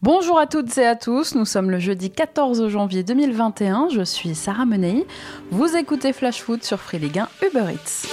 [0.00, 4.36] Bonjour à toutes et à tous, nous sommes le jeudi 14 janvier 2021, je suis
[4.36, 5.04] Sarah Menei,
[5.50, 8.06] vous écoutez Flash Foot sur Free Ligue 1 Uber Eats.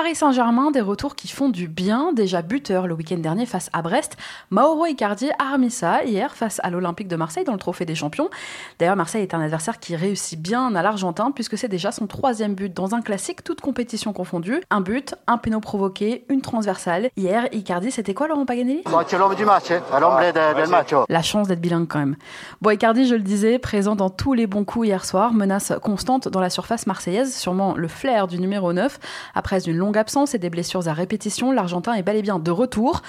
[0.00, 2.12] Paris Saint-Germain, des retours qui font du bien.
[2.12, 4.16] Déjà buteur le week-end dernier face à Brest,
[4.50, 7.96] Mauro Icardi a remis ça hier face à l'Olympique de Marseille dans le Trophée des
[7.96, 8.30] Champions.
[8.78, 12.54] D'ailleurs, Marseille est un adversaire qui réussit bien à l'Argentin puisque c'est déjà son troisième
[12.54, 14.62] but dans un classique, toute compétition confondue.
[14.70, 17.10] Un but, un péno provoqué, une transversale.
[17.16, 18.84] Hier, Icardi, c'était quoi Laurent Paganelli?
[18.86, 19.80] L'homme du match, hein.
[19.98, 20.92] l'homme del match.
[20.92, 21.06] Oh.
[21.08, 22.14] La chance d'être bilingue quand même.
[22.62, 26.28] Bon, Icardi, je le disais, présent dans tous les bons coups hier soir, menace constante
[26.28, 29.00] dans la surface marseillaise, sûrement le flair du numéro 9
[29.34, 32.50] après une longue absence et des blessures à répétition, l'Argentin est bel et bien de
[32.50, 33.02] retour.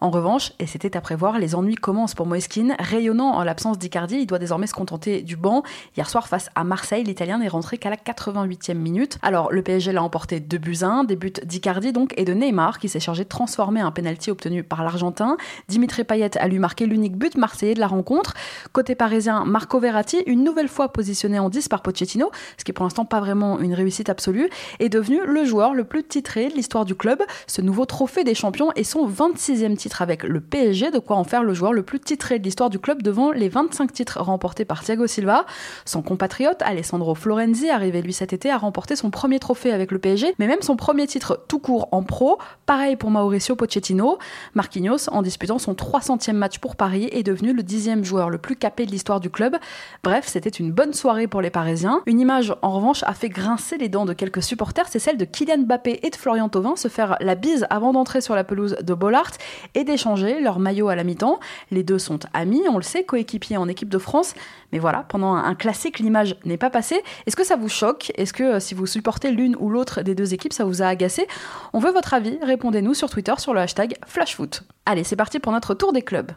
[0.00, 2.74] En revanche, et c'était à prévoir, les ennuis commencent pour Moeskin.
[2.78, 5.62] Rayonnant en l'absence d'Icardi, il doit désormais se contenter du banc.
[5.96, 9.18] Hier soir, face à Marseille, l'Italien n'est rentré qu'à la 88e minute.
[9.22, 12.78] Alors, le PSG l'a emporté 2 buts 1, des buts d'Icardi donc et de Neymar
[12.78, 15.36] qui s'est chargé de transformer un penalty obtenu par l'Argentin.
[15.68, 18.34] Dimitri Payet a lui marqué l'unique but marseillais de la rencontre.
[18.72, 22.74] Côté parisien, Marco Verratti, une nouvelle fois positionné en 10 par Pochettino, ce qui est
[22.74, 24.48] pour l'instant pas vraiment une réussite absolue,
[24.80, 27.22] est devenu le joueur le plus titré de l'histoire du club.
[27.46, 31.24] Ce nouveau trophée des champions est son 26e titre avec le PSG, de quoi en
[31.24, 34.64] faire le joueur le plus titré de l'histoire du club devant les 25 titres remportés
[34.64, 35.46] par Thiago Silva.
[35.84, 39.98] Son compatriote Alessandro Florenzi, arrivé lui cet été, a remporté son premier trophée avec le
[39.98, 42.38] PSG, mais même son premier titre tout court en pro.
[42.66, 44.18] Pareil pour Mauricio Pochettino.
[44.54, 48.56] Marquinhos, en disputant son 300e match pour Paris, est devenu le dixième joueur le plus
[48.56, 49.56] capé de l'histoire du club.
[50.02, 52.02] Bref, c'était une bonne soirée pour les Parisiens.
[52.06, 55.24] Une image, en revanche, a fait grincer les dents de quelques supporters, c'est celle de
[55.24, 58.76] Kylian Mbappé et de Florian Thauvin se faire la bise avant d'entrer sur la pelouse
[58.80, 59.30] de Bollard
[59.74, 61.40] et d'échanger leur maillot à la mi-temps.
[61.70, 64.34] Les deux sont amis, on le sait, coéquipiers en équipe de France.
[64.72, 67.00] Mais voilà, pendant un classique, l'image n'est pas passée.
[67.26, 68.12] Est-ce que ça vous choque?
[68.16, 70.86] Est-ce que euh, si vous supportez l'une ou l'autre des deux équipes, ça vous a
[70.86, 71.26] agacé?
[71.72, 74.62] On veut votre avis, répondez-nous sur Twitter sur le hashtag FlashFoot.
[74.86, 76.32] Allez, c'est parti pour notre tour des clubs.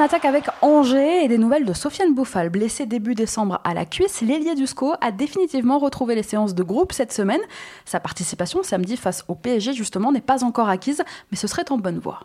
[0.00, 2.48] On attaque avec Angers et des nouvelles de Sofiane Bouffal.
[2.48, 6.62] Blessé début décembre à la cuisse, l'ailier du SCO a définitivement retrouvé les séances de
[6.62, 7.42] groupe cette semaine.
[7.84, 11.76] Sa participation samedi face au PSG justement n'est pas encore acquise, mais ce serait en
[11.76, 12.20] bonne voie.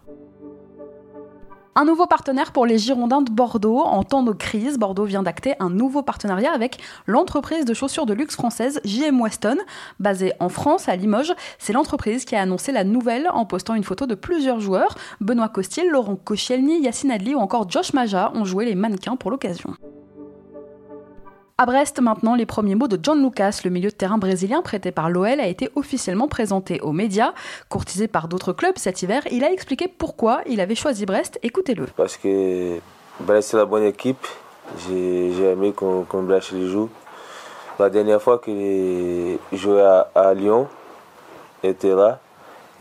[1.78, 3.82] Un nouveau partenaire pour les Girondins de Bordeaux.
[3.82, 8.14] En temps de crise, Bordeaux vient d'acter un nouveau partenariat avec l'entreprise de chaussures de
[8.14, 9.58] luxe française JM Weston.
[10.00, 13.84] Basée en France, à Limoges, c'est l'entreprise qui a annoncé la nouvelle en postant une
[13.84, 14.96] photo de plusieurs joueurs.
[15.20, 19.30] Benoît Costil, Laurent Koscielny, Yacine Adli ou encore Josh Maja ont joué les mannequins pour
[19.30, 19.76] l'occasion.
[21.58, 24.92] À Brest, maintenant, les premiers mots de John Lucas, le milieu de terrain brésilien prêté
[24.92, 27.34] par l'OL, a été officiellement présenté aux médias.
[27.70, 31.40] Courtisé par d'autres clubs cet hiver, il a expliqué pourquoi il avait choisi Brest.
[31.44, 31.86] Écoutez-le.
[31.96, 32.78] Parce que
[33.22, 34.28] Brest, c'est la bonne équipe.
[34.90, 36.90] J'ai aimé qu'on qu Brest les joue.
[37.80, 40.68] La dernière fois j'ai joué à, à, Lyon,
[41.64, 42.20] était là.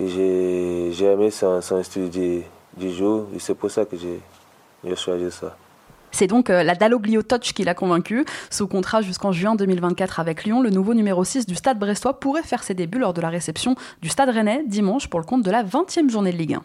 [0.01, 3.25] J'ai aimé son, son style du jeu.
[3.37, 5.57] Et c'est pour ça que j'ai choisi ça.
[6.15, 8.25] C'est donc euh, la Dalloglio Touch qui l'a convaincu.
[8.49, 12.45] Sous contrat jusqu'en juin 2024 avec Lyon, le nouveau numéro 6 du Stade brestois pourrait
[12.45, 15.51] faire ses débuts lors de la réception du Stade rennais dimanche pour le compte de
[15.51, 16.63] la 20e journée de Ligue 1.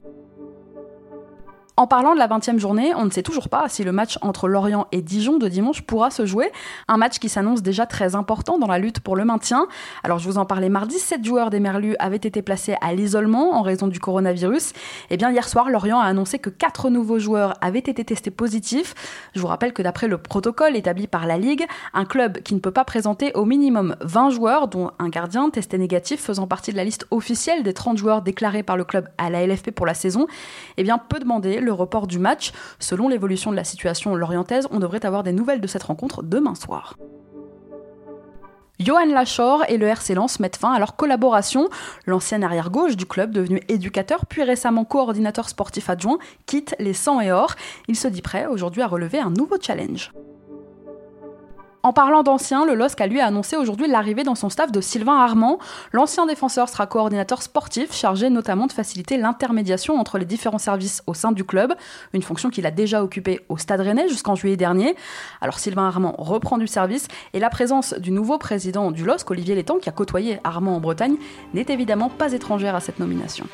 [1.79, 4.50] En parlant de la 20e journée, on ne sait toujours pas si le match entre
[4.50, 6.51] Lorient et Dijon de dimanche pourra se jouer.
[6.90, 9.66] Un match qui s'annonce déjà très important dans la lutte pour le maintien.
[10.03, 13.53] Alors je vous en parlais mardi, 7 joueurs des Merlus avaient été placés à l'isolement
[13.53, 14.72] en raison du coronavirus.
[14.72, 14.73] Et
[15.12, 18.94] eh bien hier soir, Lorient a annoncé que 4 nouveaux joueurs avaient été testés positifs.
[19.34, 22.59] Je vous rappelle que d'après le protocole établi par la Ligue, un club qui ne
[22.59, 26.75] peut pas présenter au minimum 20 joueurs, dont un gardien testé négatif faisant partie de
[26.75, 29.94] la liste officielle des 30 joueurs déclarés par le club à la LFP pour la
[29.94, 30.28] saison,
[30.75, 32.52] eh bien peut demander le report du match.
[32.80, 36.56] Selon l'évolution de la situation lorientaise, on devrait avoir des nouvelles de cette rencontre demain
[36.56, 36.96] soir.
[38.80, 41.67] Johan Lachor et le RC Lens mettent fin à leur collaboration.
[42.05, 47.32] L'ancien arrière-gauche du club, devenu éducateur puis récemment coordinateur sportif adjoint, quitte les 100 et
[47.32, 47.55] or.
[47.90, 50.14] Il se dit prêt aujourd'hui à relever un nouveau challenge.
[51.81, 55.17] En parlant d'anciens, le LOSC a lui annoncé aujourd'hui l'arrivée dans son staff de Sylvain
[55.17, 55.59] Armand.
[55.93, 61.14] L'ancien défenseur sera coordinateur sportif, chargé notamment de faciliter l'intermédiation entre les différents services au
[61.14, 61.73] sein du club,
[62.11, 64.93] une fonction qu'il a déjà occupée au Stade Rennais jusqu'en juillet dernier.
[65.40, 69.55] Alors Sylvain Armand reprend du service et la présence du nouveau président du LOSC, Olivier
[69.55, 71.16] Létang, qui a côtoyé Armand en Bretagne,
[71.53, 73.46] n'est évidemment pas étrangère à cette nomination.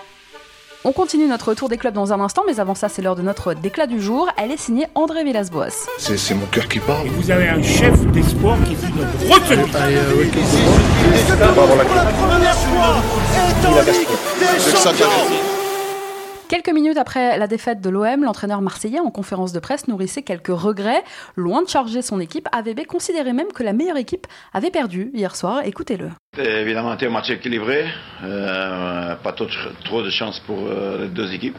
[0.88, 3.24] On continue notre tour des clubs dans un instant, mais avant ça, c'est l'heure de
[3.24, 4.30] notre déclat du jour.
[4.38, 5.88] Elle est signée André Villas-Boas.
[5.98, 7.08] C'est mon cœur qui parle.
[7.08, 9.00] vous avez un chef d'espoir qui est une
[9.34, 9.66] retenue.
[16.48, 20.48] Quelques minutes après la défaite de l'OM, l'entraîneur marseillais en conférence de presse nourrissait quelques
[20.50, 21.04] regrets.
[21.36, 25.36] Loin de charger son équipe, AVB considérait même que la meilleure équipe avait perdu hier
[25.36, 25.62] soir.
[25.66, 26.12] Écoutez-le.
[26.38, 27.86] Évidemment, c'était un match équilibré.
[28.24, 31.58] Euh, pas trop, de chance pour euh, les deux équipes.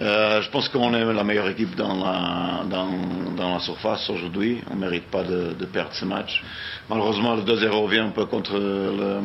[0.00, 4.60] Euh, je pense qu'on est la meilleure équipe dans la, surface aujourd'hui.
[4.72, 6.42] On ne mérite pas de, perdre ce match.
[6.90, 9.20] Malheureusement, le 2-0 vient un peu contre le,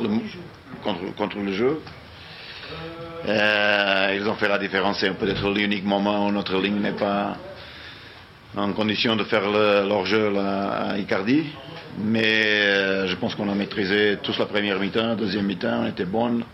[0.00, 0.08] le
[0.82, 1.80] contre, le jeu.
[3.26, 4.98] Euh, ils ont fait la différence.
[5.00, 7.36] C'est peut-être l'unique moment où notre ligne n'est pas
[8.56, 11.44] en condition de faire leur jeu à Icardi.
[11.98, 16.06] Mais euh, je pense qu'on a maîtrisé tous la première mi-temps, deuxième mi-temps, on était
[16.06, 16.44] bonne.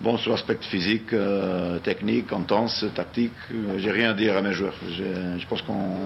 [0.00, 3.32] Bon, sur l'aspect physique, euh, technique, intense, tactique,
[3.76, 4.74] j'ai rien à dire à mes joueurs.
[4.88, 5.96] Je pense qu'on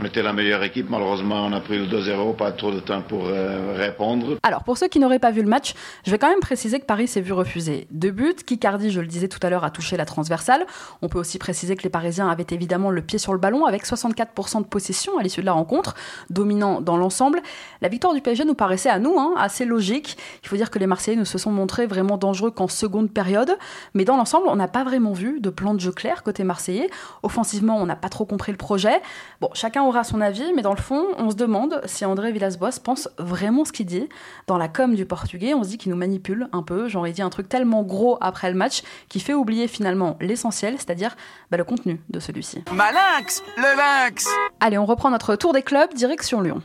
[0.00, 0.90] on était la meilleure équipe.
[0.90, 4.36] Malheureusement, on a pris le 2-0, pas trop de temps pour euh, répondre.
[4.42, 6.84] Alors, pour ceux qui n'auraient pas vu le match, je vais quand même préciser que
[6.84, 8.34] Paris s'est vu refuser deux buts.
[8.34, 10.66] Kikardi, je le disais tout à l'heure, a touché la transversale.
[11.02, 13.86] On peut aussi préciser que les Parisiens avaient évidemment le pied sur le ballon avec
[13.86, 15.94] 64% de possession à l'issue de la rencontre,
[16.30, 17.40] dominant dans l'ensemble.
[17.80, 20.18] La victoire du PSG nous paraissait à nous hein, assez logique.
[20.42, 23.56] Il faut dire que les Marseillais ne se sont montrés vraiment dangereux qu'en seconde période.
[23.94, 26.90] Mais dans l'ensemble, on n'a pas vraiment vu de plan de jeu clair côté Marseillais.
[27.22, 29.00] Offensivement, on n'a pas trop compris le projet.
[29.40, 32.80] Bon, chacun aura son avis, mais dans le fond, on se demande si André Villas-Boas
[32.82, 34.08] pense vraiment ce qu'il dit.
[34.46, 36.88] Dans la com du portugais, on se dit qu'il nous manipule un peu.
[36.88, 40.74] Genre, il dit un truc tellement gros après le match qui fait oublier finalement l'essentiel,
[40.76, 41.16] c'est-à-dire
[41.50, 42.62] bah, le contenu de celui-ci.
[42.72, 44.26] Malinx Le lynx
[44.60, 46.62] Allez, on reprend notre tour des clubs, direction Lyon.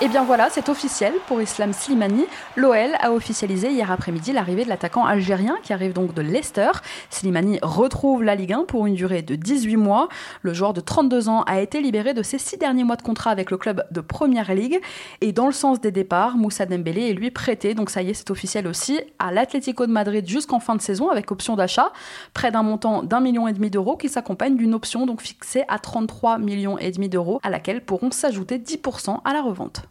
[0.00, 2.24] Et eh bien voilà, c'est officiel pour Islam Slimani.
[2.56, 6.72] L'OL a officialisé hier après-midi l'arrivée de l'attaquant algérien qui arrive donc de Leicester.
[7.10, 10.08] Slimani retrouve la Ligue 1 pour une durée de 18 mois.
[10.42, 13.30] Le joueur de 32 ans a été libéré de ses 6 derniers mois de contrat
[13.30, 14.80] avec le club de Première Ligue.
[15.20, 18.14] Et dans le sens des départs, Moussa Dembélé est lui prêté, donc ça y est,
[18.14, 21.92] c'est officiel aussi, à l'Atlético de Madrid jusqu'en fin de saison avec option d'achat,
[22.34, 25.78] près d'un montant d'un million et demi d'euros qui s'accompagne d'une option donc fixée à
[25.78, 29.84] 33 millions et demi d'euros à laquelle pourront s'ajouter 10% à la revente.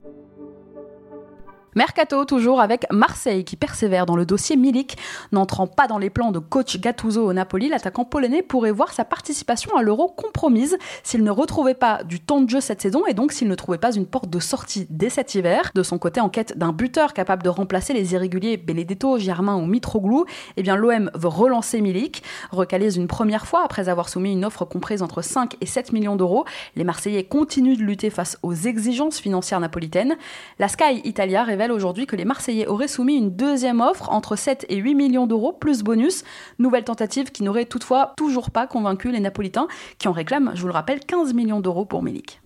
[1.76, 4.98] Mercato toujours avec Marseille qui persévère dans le dossier Milik.
[5.32, 9.06] N'entrant pas dans les plans de coach Gattuso au Napoli, l'attaquant polonais pourrait voir sa
[9.06, 13.14] participation à l'Euro compromise s'il ne retrouvait pas du temps de jeu cette saison et
[13.14, 15.72] donc s'il ne trouvait pas une porte de sortie dès cet hiver.
[15.74, 19.66] De son côté, en quête d'un buteur capable de remplacer les irréguliers Benedetto, Germain ou
[19.66, 20.26] Mitroglou,
[20.58, 22.24] eh bien l'OM veut relancer Milik.
[22.52, 26.16] Recalé une première fois après avoir soumis une offre comprise entre 5 et 7 millions
[26.16, 30.16] d'euros, les Marseillais continuent de lutter face aux exigences financières napolitaines.
[30.60, 34.66] La Sky Italia révèle aujourd'hui que les Marseillais auraient soumis une deuxième offre entre 7
[34.70, 36.24] et 8 millions d'euros plus bonus.
[36.60, 39.68] Nouvelle tentative qui n'aurait toutefois toujours pas convaincu les Napolitains
[39.98, 42.42] qui en réclament, je vous le rappelle, 15 millions d'euros pour Milik.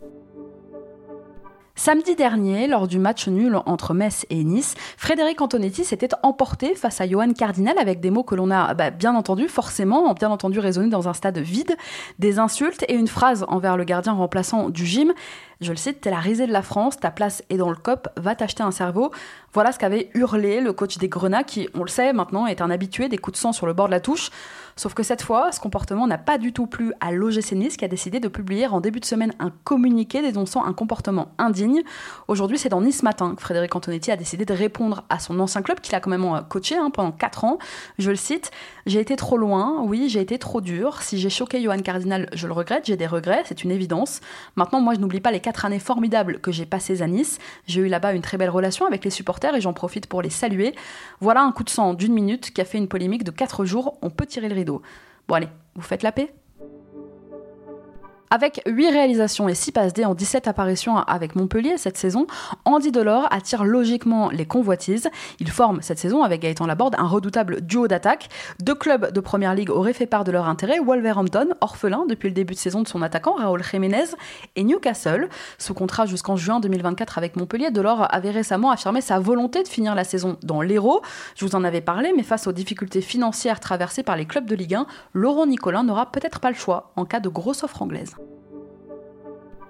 [1.80, 7.00] Samedi dernier, lors du match nul entre Metz et Nice, Frédéric Antonetti s'était emporté face
[7.02, 10.58] à Johan Cardinal avec des mots que l'on a bah, bien entendu, forcément, bien entendu
[10.58, 11.78] résonner dans un stade vide,
[12.18, 15.14] des insultes et une phrase envers le gardien remplaçant du gym.
[15.60, 18.08] Je le cite, t'es la risée de la France, ta place est dans le COP,
[18.16, 19.12] va t'acheter un cerveau.
[19.54, 22.70] Voilà ce qu'avait hurlé le coach des Grenats qui, on le sait maintenant, est un
[22.70, 24.30] habitué des coups de sang sur le bord de la touche.
[24.76, 27.84] Sauf que cette fois, ce comportement n'a pas du tout plu à l'OGC Nice qui
[27.84, 31.82] a décidé de publier en début de semaine un communiqué dénonçant un comportement indigne.
[32.28, 35.64] Aujourd'hui, c'est dans Nice Matin que Frédéric Antonetti a décidé de répondre à son ancien
[35.64, 37.58] club qu'il a quand même euh, coaché hein, pendant 4 ans.
[37.98, 38.52] Je le cite
[38.88, 41.02] J'ai été trop loin, oui, j'ai été trop dur.
[41.02, 44.22] Si j'ai choqué Johan Cardinal, je le regrette, j'ai des regrets, c'est une évidence.
[44.56, 47.38] Maintenant, moi, je n'oublie pas les 4 années formidables que j'ai passées à Nice.
[47.68, 50.30] J'ai eu là-bas une très belle relation avec les supporters et j'en profite pour les
[50.30, 50.74] saluer.
[51.20, 53.98] Voilà un coup de sang d'une minute qui a fait une polémique de 4 jours.
[54.02, 54.82] On peut tirer le rideau.
[55.28, 56.34] Bon allez, vous faites la paix
[58.30, 62.28] avec 8 réalisations et 6 passes D en 17 apparitions avec Montpellier cette saison,
[62.66, 65.10] Andy Delors attire logiquement les convoitises.
[65.40, 68.30] Il forme cette saison avec Gaëtan Laborde un redoutable duo d'attaque.
[68.60, 72.34] Deux clubs de première ligue auraient fait part de leur intérêt Wolverhampton, orphelin depuis le
[72.34, 74.16] début de saison de son attaquant Raúl Jiménez,
[74.56, 75.30] et Newcastle.
[75.58, 79.96] Sous contrat jusqu'en juin 2024 avec Montpellier, Delors avait récemment affirmé sa volonté de finir
[79.96, 81.02] la saison dans l'Hérault.
[81.36, 84.56] Je vous en avais parlé, mais face aux difficultés financières traversées par les clubs de
[84.56, 88.17] Ligue 1, Laurent Nicolin n'aura peut-être pas le choix en cas de grosse offre anglaise.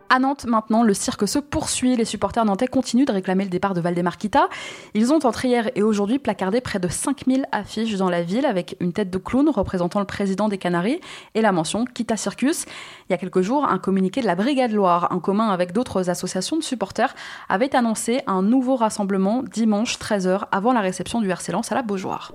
[0.10, 1.96] À Nantes, maintenant, le cirque se poursuit.
[1.96, 4.48] Les supporters nantais continuent de réclamer le départ de Valdemar Kita.
[4.94, 8.78] Ils ont entre hier et aujourd'hui placardé près de 5000 affiches dans la ville avec
[8.80, 11.02] une tête de clown représentant le président des Canaries
[11.36, 12.66] et la mention Kita Circus.
[13.10, 16.10] Il y a quelques jours, un communiqué de la Brigade Loire, en commun avec d'autres
[16.10, 17.14] associations de supporters,
[17.50, 21.82] avait annoncé un nouveau rassemblement dimanche 13h avant la réception du RC Lens à la
[21.82, 22.32] Beaujoire.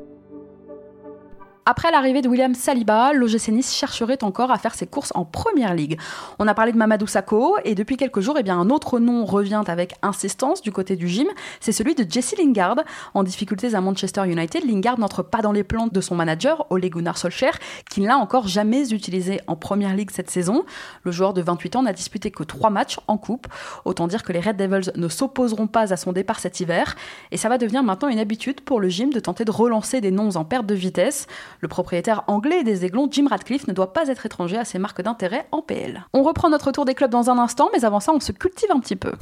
[1.64, 5.74] Après l'arrivée de William Saliba, l'OGC Nice chercherait encore à faire ses courses en première
[5.74, 5.96] ligue.
[6.40, 9.24] On a parlé de Mamadou Sakho et depuis quelques jours, eh bien, un autre nom
[9.24, 11.28] revient avec insistance du côté du gym,
[11.60, 12.80] c'est celui de Jesse Lingard.
[13.14, 16.90] En difficulté à Manchester United, Lingard n'entre pas dans les plans de son manager, Ole
[16.90, 17.52] Gunnar Solskjaer,
[17.88, 20.64] qui ne l'a encore jamais utilisé en première ligue cette saison.
[21.04, 23.46] Le joueur de 28 ans n'a disputé que trois matchs en coupe.
[23.84, 26.96] Autant dire que les Red Devils ne s'opposeront pas à son départ cet hiver.
[27.30, 30.10] Et ça va devenir maintenant une habitude pour le gym de tenter de relancer des
[30.10, 31.28] noms en perte de vitesse.
[31.62, 35.00] Le propriétaire anglais des Aiglons, Jim Radcliffe, ne doit pas être étranger à ses marques
[35.00, 36.04] d'intérêt en PL.
[36.12, 38.68] On reprend notre tour des clubs dans un instant, mais avant ça, on se cultive
[38.74, 39.12] un petit peu.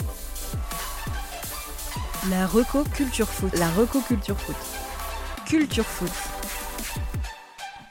[2.30, 3.54] La Reco Culture Foot.
[3.58, 4.56] La Reco Culture Foot.
[5.44, 6.10] Culture Foot.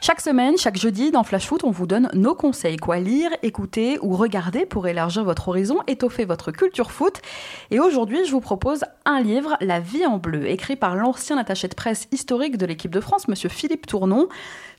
[0.09, 2.77] Chaque semaine, chaque jeudi, dans Flash Foot, on vous donne nos conseils.
[2.77, 7.21] Quoi lire, écouter ou regarder pour élargir votre horizon, étoffer votre culture foot.
[7.69, 11.67] Et aujourd'hui, je vous propose un livre, La vie en bleu, écrit par l'ancien attaché
[11.67, 14.29] de presse historique de l'équipe de France, monsieur Philippe Tournon.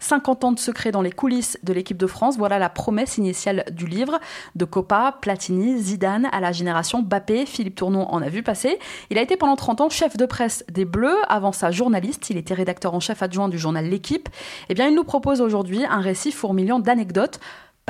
[0.01, 3.65] 50 ans de secret dans les coulisses de l'équipe de France, voilà la promesse initiale
[3.71, 4.19] du livre.
[4.57, 8.81] De Copa, Platini, Zidane à la génération Bappé, Philippe Tournon en a vu passer.
[9.11, 12.37] Il a été pendant 30 ans chef de presse des Bleus, avant ça journaliste, il
[12.37, 14.29] était rédacteur en chef adjoint du journal L'équipe.
[14.69, 17.41] Eh bien, il nous propose aujourd'hui un récit fourmillant d'anecdotes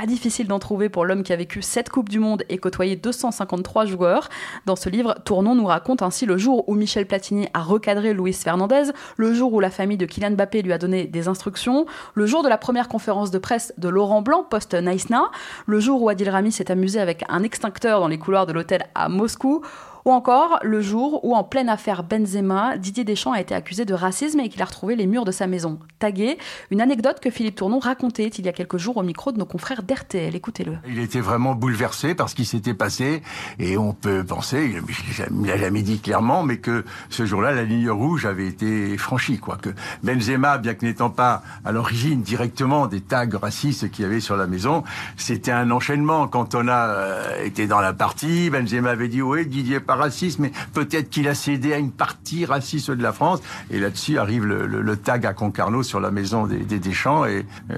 [0.00, 2.96] pas difficile d'en trouver pour l'homme qui a vécu 7 Coupes du Monde et côtoyé
[2.96, 4.30] 253 joueurs.
[4.64, 8.32] Dans ce livre, Tournon nous raconte ainsi le jour où Michel Platini a recadré Luis
[8.32, 11.84] Fernandez, le jour où la famille de Kylian Mbappé lui a donné des instructions,
[12.14, 15.30] le jour de la première conférence de presse de Laurent Blanc post-Naïsna,
[15.66, 18.87] le jour où Adil Rami s'est amusé avec un extincteur dans les couloirs de l'hôtel
[18.94, 19.60] à Moscou,
[20.04, 23.95] ou encore le jour où, en pleine affaire Benzema, Didier Deschamps a été accusé de
[23.95, 26.38] racisme et qu'il a retrouvé les murs de sa maison tagués.
[26.71, 29.45] Une anecdote que Philippe Tournon racontait il y a quelques jours au micro de nos
[29.45, 30.35] confrères d'RTL.
[30.35, 30.78] Écoutez-le.
[30.88, 33.23] Il était vraiment bouleversé par ce qui s'était passé
[33.59, 34.75] et on peut penser,
[35.30, 39.38] il l'a jamais dit clairement, mais que ce jour-là, la ligne rouge avait été franchie.
[39.38, 39.57] Quoi.
[39.57, 39.71] Que
[40.02, 44.37] Benzema, bien que n'étant pas à l'origine directement des tags racistes qu'il y avait sur
[44.37, 44.85] la maison,
[45.16, 46.28] c'était un enchaînement.
[46.28, 50.38] Quand on a euh, été dans la partie, Benzema avait dit oui, Didier pas raciste,
[50.38, 53.40] mais peut-être qu'il a cédé à une partie raciste de la France.
[53.73, 57.76] Et là-dessus arrive le, tag à Concarneau sur la maison des, Deschamps et euh,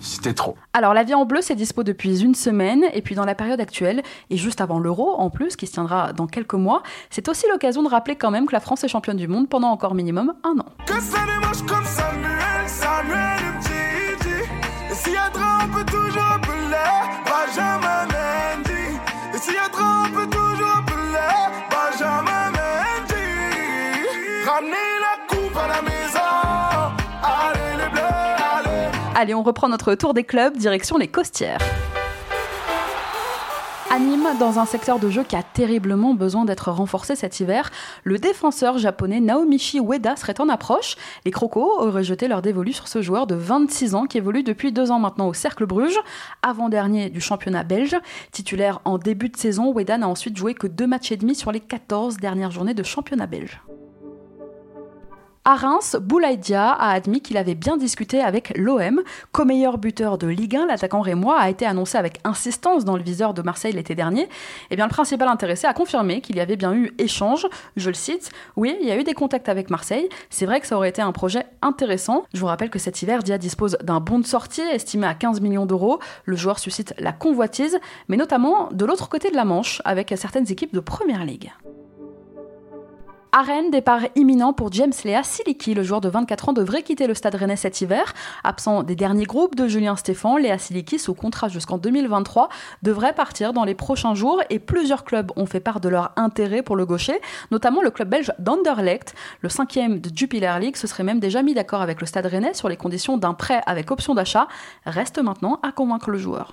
[0.00, 0.56] c'était trop.
[0.72, 3.60] Alors la vie en bleu, c'est dispo depuis une semaine et puis dans la période
[3.60, 7.46] actuelle et juste avant l'Euro en plus, qui se tiendra dans quelques mois, c'est aussi
[7.48, 10.34] l'occasion de rappeler quand même que la France est championne du monde pendant encore minimum
[10.42, 10.66] un an.
[10.84, 11.18] Que ça
[11.68, 13.42] comme Samuel, Samuel,
[29.22, 31.60] Allez, on reprend notre tour des clubs, direction les Costières.
[33.88, 37.70] Anime, dans un secteur de jeu qui a terriblement besoin d'être renforcé cet hiver,
[38.02, 40.96] le défenseur japonais Naomichi Ueda serait en approche.
[41.24, 44.72] Les Crocos auraient jeté leur dévolu sur ce joueur de 26 ans qui évolue depuis
[44.72, 46.00] deux ans maintenant au Cercle Bruges,
[46.42, 47.94] avant-dernier du championnat belge.
[48.32, 51.52] Titulaire en début de saison, Ueda n'a ensuite joué que deux matchs et demi sur
[51.52, 53.60] les 14 dernières journées de championnat belge.
[55.44, 59.02] À Reims, Boulaïdia a admis qu'il avait bien discuté avec l'OM.
[59.32, 63.34] Co-meilleur buteur de Ligue 1, l'attaquant rémois a été annoncé avec insistance dans le viseur
[63.34, 64.28] de Marseille l'été dernier.
[64.70, 67.48] Eh bien, le principal intéressé a confirmé qu'il y avait bien eu échange.
[67.76, 70.08] Je le cite Oui, il y a eu des contacts avec Marseille.
[70.30, 72.22] C'est vrai que ça aurait été un projet intéressant.
[72.32, 75.40] Je vous rappelle que cet hiver, Dia dispose d'un bon de sortie estimé à 15
[75.40, 75.98] millions d'euros.
[76.24, 80.52] Le joueur suscite la convoitise, mais notamment de l'autre côté de la Manche, avec certaines
[80.52, 81.50] équipes de première ligue.
[83.34, 85.72] À départ imminent pour James Lea Siliki.
[85.72, 88.12] Le joueur de 24 ans devrait quitter le stade rennais cet hiver.
[88.44, 92.50] Absent des derniers groupes de Julien Stéphan, Léa Siliki, sous contrat jusqu'en 2023,
[92.82, 96.60] devrait partir dans les prochains jours et plusieurs clubs ont fait part de leur intérêt
[96.60, 97.18] pour le gaucher,
[97.50, 99.14] notamment le club belge d'Anderlecht.
[99.40, 102.52] Le cinquième de Jupiler League se serait même déjà mis d'accord avec le stade rennais
[102.52, 104.46] sur les conditions d'un prêt avec option d'achat.
[104.84, 106.52] Reste maintenant à convaincre le joueur.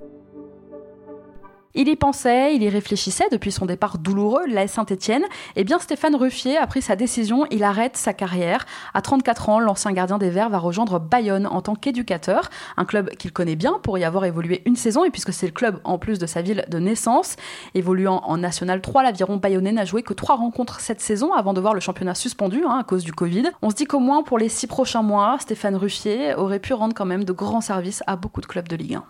[1.75, 5.23] Il y pensait, il y réfléchissait depuis son départ douloureux de Saint-Etienne.
[5.55, 8.65] Eh bien, Stéphane Ruffier a pris sa décision, il arrête sa carrière.
[8.95, 13.11] À 34 ans, l'ancien gardien des Verts va rejoindre Bayonne en tant qu'éducateur, un club
[13.11, 15.99] qu'il connaît bien pour y avoir évolué une saison et puisque c'est le club en
[15.99, 17.35] plus de sa ville de naissance.
[17.75, 21.61] Évoluant en National 3, l'aviron bayonnais n'a joué que trois rencontres cette saison avant de
[21.61, 23.43] voir le championnat suspendu hein, à cause du Covid.
[23.61, 26.95] On se dit qu'au moins pour les six prochains mois, Stéphane Ruffier aurait pu rendre
[26.95, 29.03] quand même de grands services à beaucoup de clubs de Ligue 1.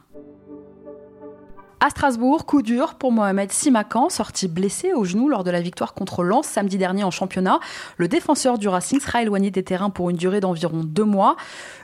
[1.81, 5.93] À Strasbourg, coup dur pour Mohamed Simakan, sorti blessé au genou lors de la victoire
[5.93, 7.61] contre Lens samedi dernier en championnat.
[7.95, 11.37] Le défenseur du Racing sera éloigné des terrains pour une durée d'environ deux mois.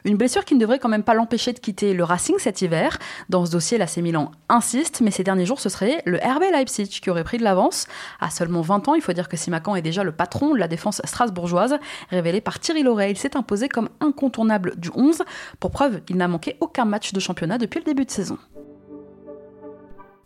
[0.04, 3.00] Une blessure qui ne devrait quand même pas l'empêcher de quitter le Racing cet hiver.
[3.30, 6.90] Dans ce dossier, l'AC Milan insiste, mais ces derniers jours, ce serait le RB Leipzig
[6.90, 7.88] qui aurait pris de l'avance.
[8.20, 10.68] À seulement 20 ans, il faut dire que Simakan est déjà le patron de la
[10.68, 11.78] défense strasbourgeoise.
[12.10, 15.24] Révélé par Thierry Loret, il s'est imposé comme incontournable du 11.
[15.62, 18.38] Pour preuve, il n'a manqué aucun match de championnat depuis le début de saison.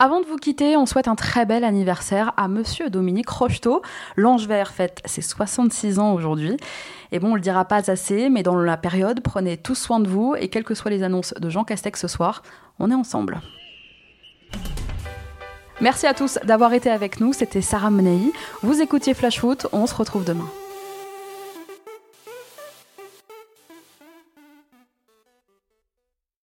[0.01, 3.81] Avant de vous quitter, on souhaite un très bel anniversaire à Monsieur Dominique Rocheteau.
[4.15, 6.55] L'Ange Vert fête ses 66 ans aujourd'hui.
[7.11, 10.07] Et bon, on le dira pas assez, mais dans la période, prenez tous soin de
[10.07, 12.43] vous et quelles que soient les annonces de Jean Castex ce soir,
[12.79, 13.41] on est ensemble.
[15.81, 18.31] Merci à tous d'avoir été avec nous, c'était Sarah Menei.
[18.63, 20.47] Vous écoutiez Flash Foot, on se retrouve demain.